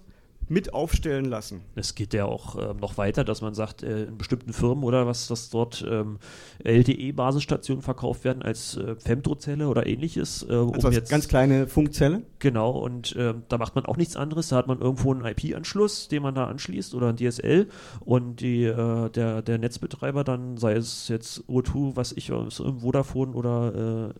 [0.49, 1.61] mit aufstellen lassen.
[1.75, 5.05] Es geht ja auch äh, noch weiter, dass man sagt, äh, in bestimmten Firmen oder
[5.05, 6.19] was, dass dort ähm,
[6.63, 10.45] LTE-Basisstationen verkauft werden als äh, Femtozelle oder ähnliches.
[10.49, 12.23] Äh, um also jetzt, ganz kleine Funkzelle?
[12.39, 14.49] Genau, und äh, da macht man auch nichts anderes.
[14.49, 17.67] Da hat man irgendwo einen IP-Anschluss, den man da anschließt oder ein DSL
[17.99, 24.13] und die, äh, der, der Netzbetreiber dann, sei es jetzt O2, was ich, Vodafone oder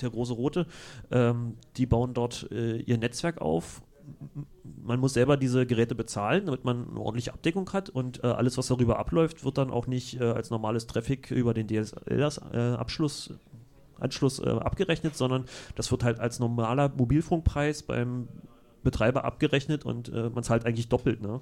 [0.00, 0.66] der große Rote,
[1.10, 3.82] ähm, die bauen dort ihr Netzwerk auf
[4.82, 8.56] man muss selber diese Geräte bezahlen, damit man eine ordentliche Abdeckung hat und äh, alles,
[8.58, 13.34] was darüber abläuft, wird dann auch nicht äh, als normales Traffic über den DSL-Abschluss äh,
[14.00, 15.44] Anschluss äh, abgerechnet, sondern
[15.74, 18.28] das wird halt als normaler Mobilfunkpreis beim
[18.82, 21.20] Betreiber abgerechnet und äh, man zahlt eigentlich doppelt.
[21.20, 21.40] Ne?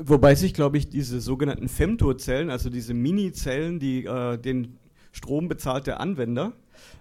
[0.00, 4.78] Wobei sich, glaube ich, diese sogenannten Femto-Zellen, also diese Mini-Zellen, die äh, den
[5.10, 6.52] Strom bezahlt der Anwender,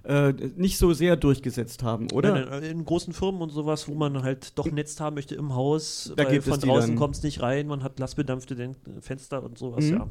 [0.03, 2.33] äh, nicht so sehr durchgesetzt haben, oder?
[2.33, 5.35] Nein, nein, in großen Firmen und sowas, wo man halt doch ein Netz haben möchte
[5.35, 9.57] im Haus, da weil von draußen kommt es nicht rein, man hat lastbedampfte Fenster und
[9.57, 9.93] sowas, mhm.
[9.93, 10.07] ja.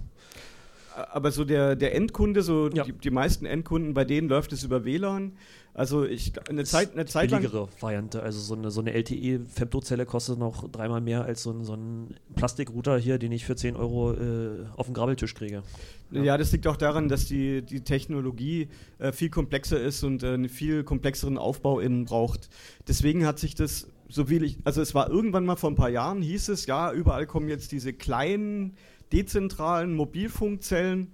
[1.13, 2.85] Aber so der, der Endkunde, so ja.
[2.85, 5.33] die, die meisten Endkunden, bei denen läuft es über WLAN.
[5.73, 7.43] Also ich eine Zeit, eine Zeit lang.
[7.43, 8.23] billigere Variante.
[8.23, 12.17] Also so eine, so eine LTE-Femtozelle kostet noch dreimal mehr als so ein, so ein
[12.35, 15.63] Plastikrouter hier, den ich für 10 Euro äh, auf dem Grabbeltisch kriege.
[16.11, 16.23] Ja.
[16.23, 16.39] ja.
[16.39, 20.49] das liegt auch daran, dass die, die Technologie äh, viel komplexer ist und äh, einen
[20.49, 22.51] viel komplexeren Aufbau innen braucht.
[22.89, 25.91] Deswegen hat sich das, so wie ich, also es war irgendwann mal vor ein paar
[25.91, 28.77] Jahren, hieß es, ja, überall kommen jetzt diese kleinen,
[29.13, 31.13] dezentralen Mobilfunkzellen,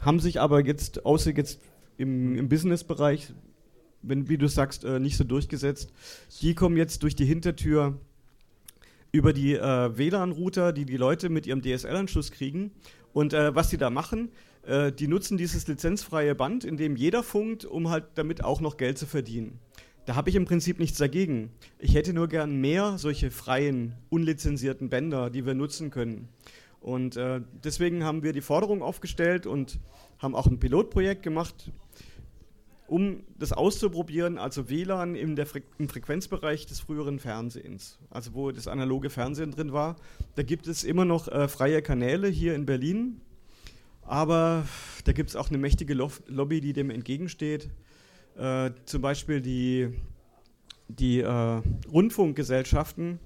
[0.00, 1.60] haben sich aber jetzt, außer jetzt
[1.96, 3.32] im, im Business-Bereich,
[4.02, 5.92] wenn, wie du sagst, äh, nicht so durchgesetzt.
[6.40, 7.98] Die kommen jetzt durch die Hintertür
[9.12, 12.70] über die äh, WLAN-Router, die die Leute mit ihrem DSL-Anschluss kriegen.
[13.12, 14.30] Und äh, was sie da machen,
[14.62, 18.76] äh, die nutzen dieses lizenzfreie Band, in dem jeder funkt, um halt damit auch noch
[18.76, 19.58] Geld zu verdienen.
[20.06, 21.50] Da habe ich im Prinzip nichts dagegen.
[21.78, 26.28] Ich hätte nur gern mehr solche freien, unlizenzierten Bänder, die wir nutzen können.
[26.80, 29.78] Und äh, deswegen haben wir die Forderung aufgestellt und
[30.18, 31.70] haben auch ein Pilotprojekt gemacht,
[32.86, 38.66] um das auszuprobieren, also WLAN im, Fre im, Frequenzbereich des früheren Fernsehens, also wo das
[38.66, 39.96] analoge Fernsehen drin war.
[40.34, 43.20] Da gibt es immer noch äh, freie Kanäle hier in Berlin,
[44.02, 44.66] aber
[45.04, 47.70] da gibt es auch eine mächtige Lo Lobby, die dem entgegensteht.
[48.36, 49.90] Äh, zum Beispiel die,
[50.88, 51.62] die äh,
[51.92, 53.20] Rundfunkgesellschaften,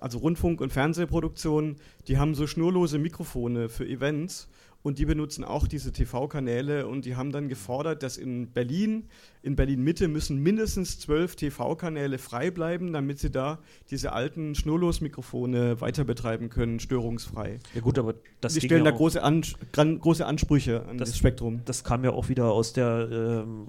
[0.00, 1.76] also Rundfunk- und Fernsehproduktionen,
[2.08, 4.48] die haben so schnurlose Mikrofone für Events
[4.82, 9.08] und die benutzen auch diese TV-Kanäle und die haben dann gefordert, dass in Berlin,
[9.42, 13.58] in Berlin-Mitte müssen mindestens zwölf TV-Kanäle frei bleiben, damit sie da
[13.90, 17.58] diese alten Schnurlos-Mikrofone weiter betreiben können, störungsfrei.
[17.74, 21.18] Ja gut, aber das Die stellen ja da große, an, große Ansprüche an das, das,
[21.18, 21.60] Spektrum.
[21.66, 23.66] Das kam ja auch wieder aus der ähm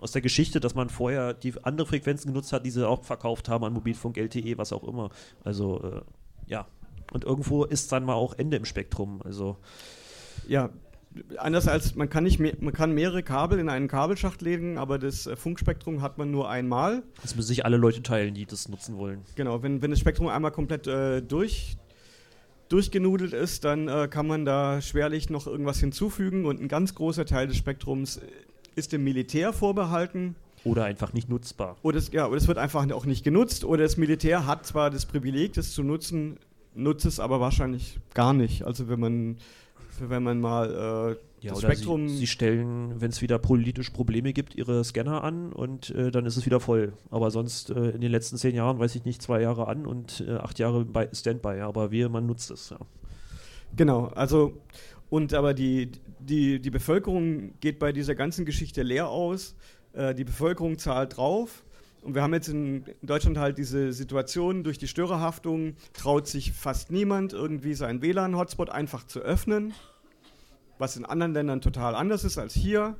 [0.00, 3.48] aus der Geschichte, dass man vorher die andere Frequenzen genutzt hat, die sie auch verkauft
[3.48, 5.10] haben an Mobilfunk, LTE, was auch immer.
[5.44, 6.00] Also äh,
[6.46, 6.66] ja.
[7.12, 9.20] Und irgendwo ist dann mal auch Ende im Spektrum.
[9.22, 9.56] Also
[10.46, 10.70] ja,
[11.36, 14.98] anders als man kann nicht mehr, man kann mehrere Kabel in einen Kabelschacht legen, aber
[14.98, 17.02] das äh, Funkspektrum hat man nur einmal.
[17.22, 19.22] Das müssen sich alle Leute teilen, die das nutzen wollen.
[19.34, 21.76] Genau, wenn, wenn das Spektrum einmal komplett äh, durch
[22.68, 27.26] durchgenudelt ist, dann äh, kann man da schwerlich noch irgendwas hinzufügen und ein ganz großer
[27.26, 28.20] Teil des Spektrums äh,
[28.80, 30.34] ist dem Militär vorbehalten.
[30.64, 31.76] Oder einfach nicht nutzbar.
[31.82, 33.64] Oder es, ja, oder es wird einfach auch nicht genutzt.
[33.64, 36.36] Oder das Militär hat zwar das Privileg, das zu nutzen,
[36.74, 38.64] nutzt es aber wahrscheinlich gar nicht.
[38.64, 39.36] Also wenn man
[39.98, 42.08] wenn man mal äh, ja, das Spektrum.
[42.08, 46.26] Sie, sie stellen, wenn es wieder politisch Probleme gibt, ihre Scanner an und äh, dann
[46.26, 46.92] ist es wieder voll.
[47.10, 50.24] Aber sonst äh, in den letzten zehn Jahren, weiß ich nicht, zwei Jahre an und
[50.26, 51.60] äh, acht Jahre bei Standby.
[51.60, 52.70] Aber wir, man nutzt es.
[52.70, 52.78] Ja.
[53.76, 54.54] Genau, also
[55.10, 59.54] und aber die, die, die Bevölkerung geht bei dieser ganzen Geschichte leer aus.
[59.92, 61.64] Äh, die Bevölkerung zahlt drauf
[62.02, 66.90] und wir haben jetzt in Deutschland halt diese Situation, durch die Störerhaftung traut sich fast
[66.90, 69.74] niemand, irgendwie seinen WLAN-Hotspot einfach zu öffnen,
[70.78, 72.96] was in anderen Ländern total anders ist als hier.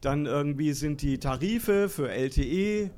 [0.00, 2.90] Dann irgendwie sind die Tarife für LTE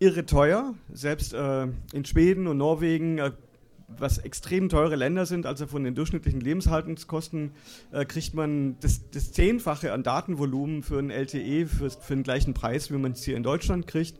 [0.00, 0.74] irre teuer.
[0.92, 3.30] Selbst äh, in Schweden und Norwegen äh,
[3.88, 7.52] was extrem teure Länder sind, also von den durchschnittlichen Lebenshaltungskosten,
[7.90, 12.54] äh, kriegt man das, das, Zehnfache an Datenvolumen für ein LTE für, für den gleichen
[12.54, 14.18] Preis, wie man es hier in Deutschland kriegt.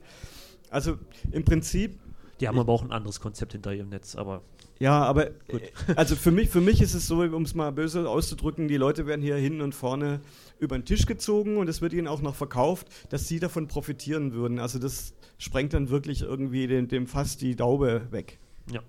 [0.71, 0.97] Also
[1.33, 1.99] im Prinzip.
[2.41, 4.43] Die haben aber auch ein anderes Konzept hinter ihrem Netz, aber.
[4.79, 5.63] Ja, aber Gut.
[5.63, 8.77] Äh, also für mich, für mich ist es so, um es mal böse auszudrücken, die
[8.77, 10.21] Leute werden hier hinten und vorne
[10.61, 14.33] über den Tisch gezogen und es wird ihnen auch noch verkauft, dass sie davon profitieren
[14.33, 14.61] würden.
[14.61, 18.39] Also das sprengt dann wirklich irgendwie den, dem fast die Daube weg.
[18.71, 18.83] Ja.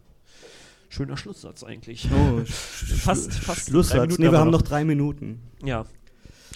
[0.89, 2.10] Schöner Schlusssatz eigentlich.
[2.12, 4.17] Oh, fast, fast Schlusssatz.
[4.17, 5.39] Nee, wir haben noch drei Minuten.
[5.63, 5.86] Ja.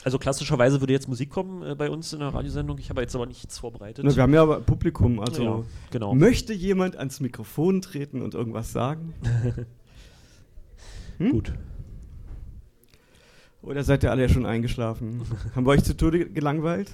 [0.03, 2.77] Also klassischerweise würde jetzt Musik kommen äh, bei uns in der Radiosendung.
[2.77, 4.03] Ich habe jetzt aber nichts vorbereitet.
[4.03, 5.19] Na, wir haben ja aber Publikum.
[5.19, 6.13] Also ja, genau.
[6.15, 9.13] möchte jemand ans Mikrofon treten und irgendwas sagen?
[11.19, 11.31] hm?
[11.31, 11.53] Gut.
[13.61, 15.21] Oder seid ihr alle ja schon eingeschlafen?
[15.55, 16.91] haben wir euch zu Tode gelangweilt?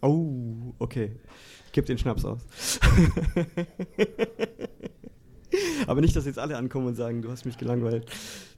[0.00, 1.16] Oh, okay.
[1.72, 2.40] Gib den Schnaps aus.
[5.86, 8.06] Aber nicht, dass jetzt alle ankommen und sagen, du hast mich gelangweilt.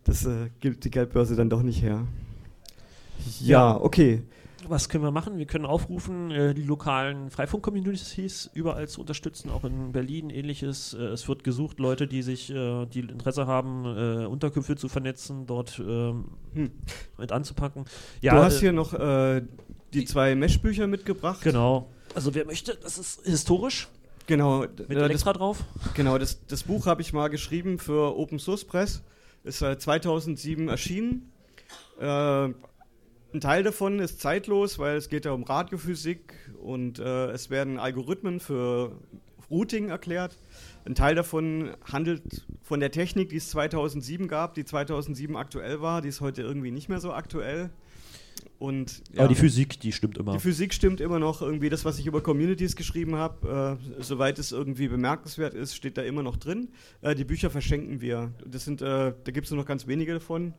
[0.04, 2.06] Das äh, gibt die Geldbörse dann doch nicht her.
[3.40, 4.22] Ja, okay.
[4.68, 5.38] Was können wir machen?
[5.38, 10.94] Wir können aufrufen, äh, die lokalen Freifunk-Communities überall zu unterstützen, auch in Berlin ähnliches.
[10.94, 15.46] Äh, es wird gesucht, Leute, die sich, äh, die Interesse haben, äh, Unterkünfte zu vernetzen,
[15.46, 16.70] dort ähm, hm.
[17.18, 17.84] mit anzupacken.
[18.22, 19.42] Ja, du hast äh, hier noch die,
[19.92, 21.42] die zwei Mesh-Bücher mitgebracht.
[21.42, 21.90] Genau.
[22.14, 23.88] Also wer möchte, das ist historisch.
[24.26, 24.60] Genau.
[24.60, 25.64] Mit äh, Elektra das, drauf?
[25.94, 29.02] Genau, das, das Buch habe ich mal geschrieben für Open Source Press.
[29.44, 31.32] Ist äh, 2007 erschienen.
[32.00, 32.48] Äh,
[33.36, 37.78] ein Teil davon ist zeitlos, weil es geht ja um Radiophysik und äh, es werden
[37.78, 38.92] Algorithmen für
[39.50, 40.36] Routing erklärt.
[40.84, 46.02] Ein Teil davon handelt von der Technik, die es 2007 gab, die 2007 aktuell war.
[46.02, 47.70] Die ist heute irgendwie nicht mehr so aktuell.
[48.58, 50.32] Und, ja, Aber die Physik, die stimmt immer.
[50.32, 51.42] Die Physik stimmt immer noch.
[51.42, 55.98] Irgendwie das, was ich über Communities geschrieben habe, äh, soweit es irgendwie bemerkenswert ist, steht
[55.98, 56.68] da immer noch drin.
[57.02, 58.32] Äh, die Bücher verschenken wir.
[58.46, 60.54] Das sind, äh, da gibt es nur noch ganz wenige davon.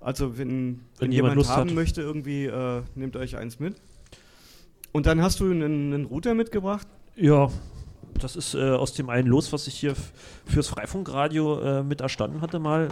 [0.00, 1.74] Also wenn, wenn, wenn jemand, jemand haben hat.
[1.74, 3.76] möchte, irgendwie äh, nehmt euch eins mit.
[4.92, 6.86] Und dann hast du einen, einen Router mitgebracht?
[7.16, 7.48] Ja,
[8.20, 9.94] das ist äh, aus dem einen Los, was ich hier
[10.46, 12.88] fürs Freifunkradio äh, mit erstanden hatte mal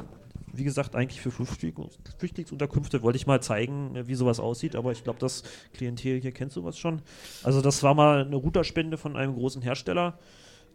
[0.53, 5.19] wie gesagt, eigentlich für Flüchtlingsunterkünfte wollte ich mal zeigen, wie sowas aussieht, aber ich glaube,
[5.19, 7.03] das Klientel hier kennt sowas schon.
[7.43, 10.19] Also das war mal eine Routerspende von einem großen Hersteller,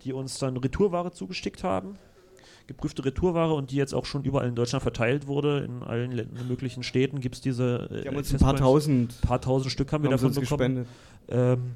[0.03, 1.97] die uns dann Retourware zugestickt haben.
[2.67, 5.59] geprüfte Retourware und die jetzt auch schon überall in Deutschland verteilt wurde.
[5.59, 7.87] In allen möglichen Städten gibt es diese.
[7.89, 9.21] Äh, die haben uns ein paar tausend.
[9.21, 10.85] paar tausend Stück haben wir davon bekommen.
[11.29, 11.75] Ähm,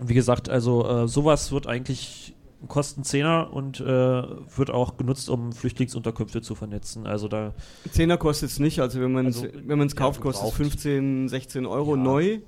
[0.00, 2.34] wie gesagt, also äh, sowas wird eigentlich
[2.68, 7.06] kosten Zehner und äh, wird auch genutzt, um Flüchtlingsunterkünfte zu vernetzen.
[7.06, 7.54] Also da
[7.90, 11.96] Zehner kostet es nicht, also wenn man es also, kauft, kostet es 15, 16 Euro
[11.96, 12.02] ja.
[12.02, 12.38] neu.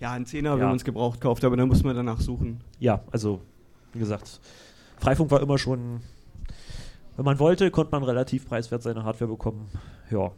[0.00, 0.58] Ja, ein Zehner, ja.
[0.58, 2.60] wenn man es gebraucht kauft, aber dann muss man danach suchen.
[2.78, 3.40] Ja, also
[3.92, 4.40] wie gesagt,
[4.98, 6.00] Freifunk war immer schon,
[7.16, 9.68] wenn man wollte, konnte man relativ preiswert seine Hardware bekommen.
[10.10, 10.32] Ja.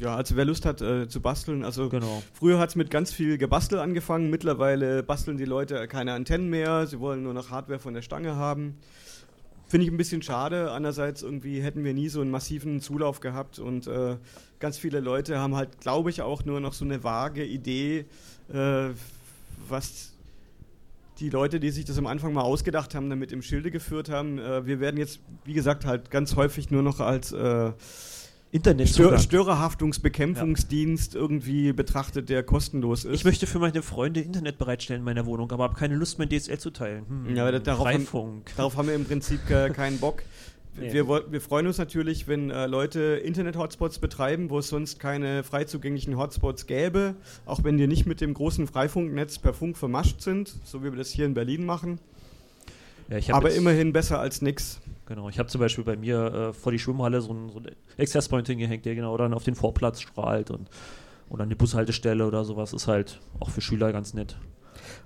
[0.00, 2.22] Ja, also wer Lust hat äh, zu basteln, also genau.
[2.34, 6.86] früher hat es mit ganz viel Gebastel angefangen, mittlerweile basteln die Leute keine Antennen mehr,
[6.86, 8.76] sie wollen nur noch Hardware von der Stange haben.
[9.68, 10.70] Finde ich ein bisschen schade.
[10.70, 14.16] Andererseits irgendwie hätten wir nie so einen massiven Zulauf gehabt und äh,
[14.60, 18.04] ganz viele Leute haben halt, glaube ich, auch nur noch so eine vage Idee,
[18.52, 18.90] äh,
[19.68, 20.12] was
[21.18, 24.38] die Leute, die sich das am Anfang mal ausgedacht haben, damit im Schilde geführt haben.
[24.38, 27.72] Äh, wir werden jetzt, wie gesagt, halt ganz häufig nur noch als äh,
[28.52, 31.20] Internet Stör Störerhaftungsbekämpfungsdienst ja.
[31.20, 33.14] irgendwie betrachtet, der kostenlos ist.
[33.14, 36.28] Ich möchte für meine Freunde Internet bereitstellen in meiner Wohnung, aber habe keine Lust, mein
[36.28, 37.04] DSL zu teilen.
[37.08, 39.40] Hm, ja, darauf, haben, darauf haben wir im Prinzip
[39.74, 40.22] keinen Bock.
[40.78, 40.92] Nee.
[40.92, 45.64] Wir, wir, freuen uns natürlich, wenn äh, Leute Internet-Hotspots betreiben, wo es sonst keine frei
[45.64, 47.14] zugänglichen Hotspots gäbe,
[47.46, 50.98] auch wenn die nicht mit dem großen Freifunknetz per Funk vermascht sind, so wie wir
[50.98, 51.98] das hier in Berlin machen.
[53.08, 54.80] Ja, Aber immerhin besser als nichts.
[55.06, 57.70] Genau, ich habe zum Beispiel bei mir äh, vor die Schwimmhalle so ein, so ein
[57.98, 60.68] Access Point hingehängt, der genau dann auf den Vorplatz strahlt und
[61.28, 64.36] oder eine Bushaltestelle oder sowas ist halt auch für Schüler ganz nett.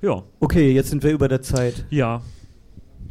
[0.02, 0.22] Ja.
[0.38, 1.86] Okay, jetzt sind wir über der Zeit.
[1.90, 2.22] Ja,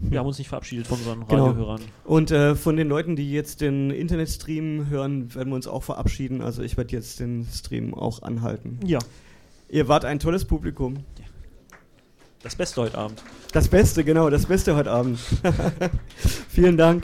[0.01, 1.47] wir haben uns nicht verabschiedet von unseren genau.
[1.47, 1.81] Radiohörern.
[2.05, 6.41] Und äh, von den Leuten, die jetzt den Internetstream hören, werden wir uns auch verabschieden.
[6.41, 8.79] Also ich werde jetzt den Stream auch anhalten.
[8.85, 8.99] Ja.
[9.69, 11.03] Ihr wart ein tolles Publikum.
[12.41, 13.21] Das Beste heute Abend.
[13.51, 15.19] Das Beste, genau, das Beste heute Abend.
[16.49, 17.03] Vielen Dank.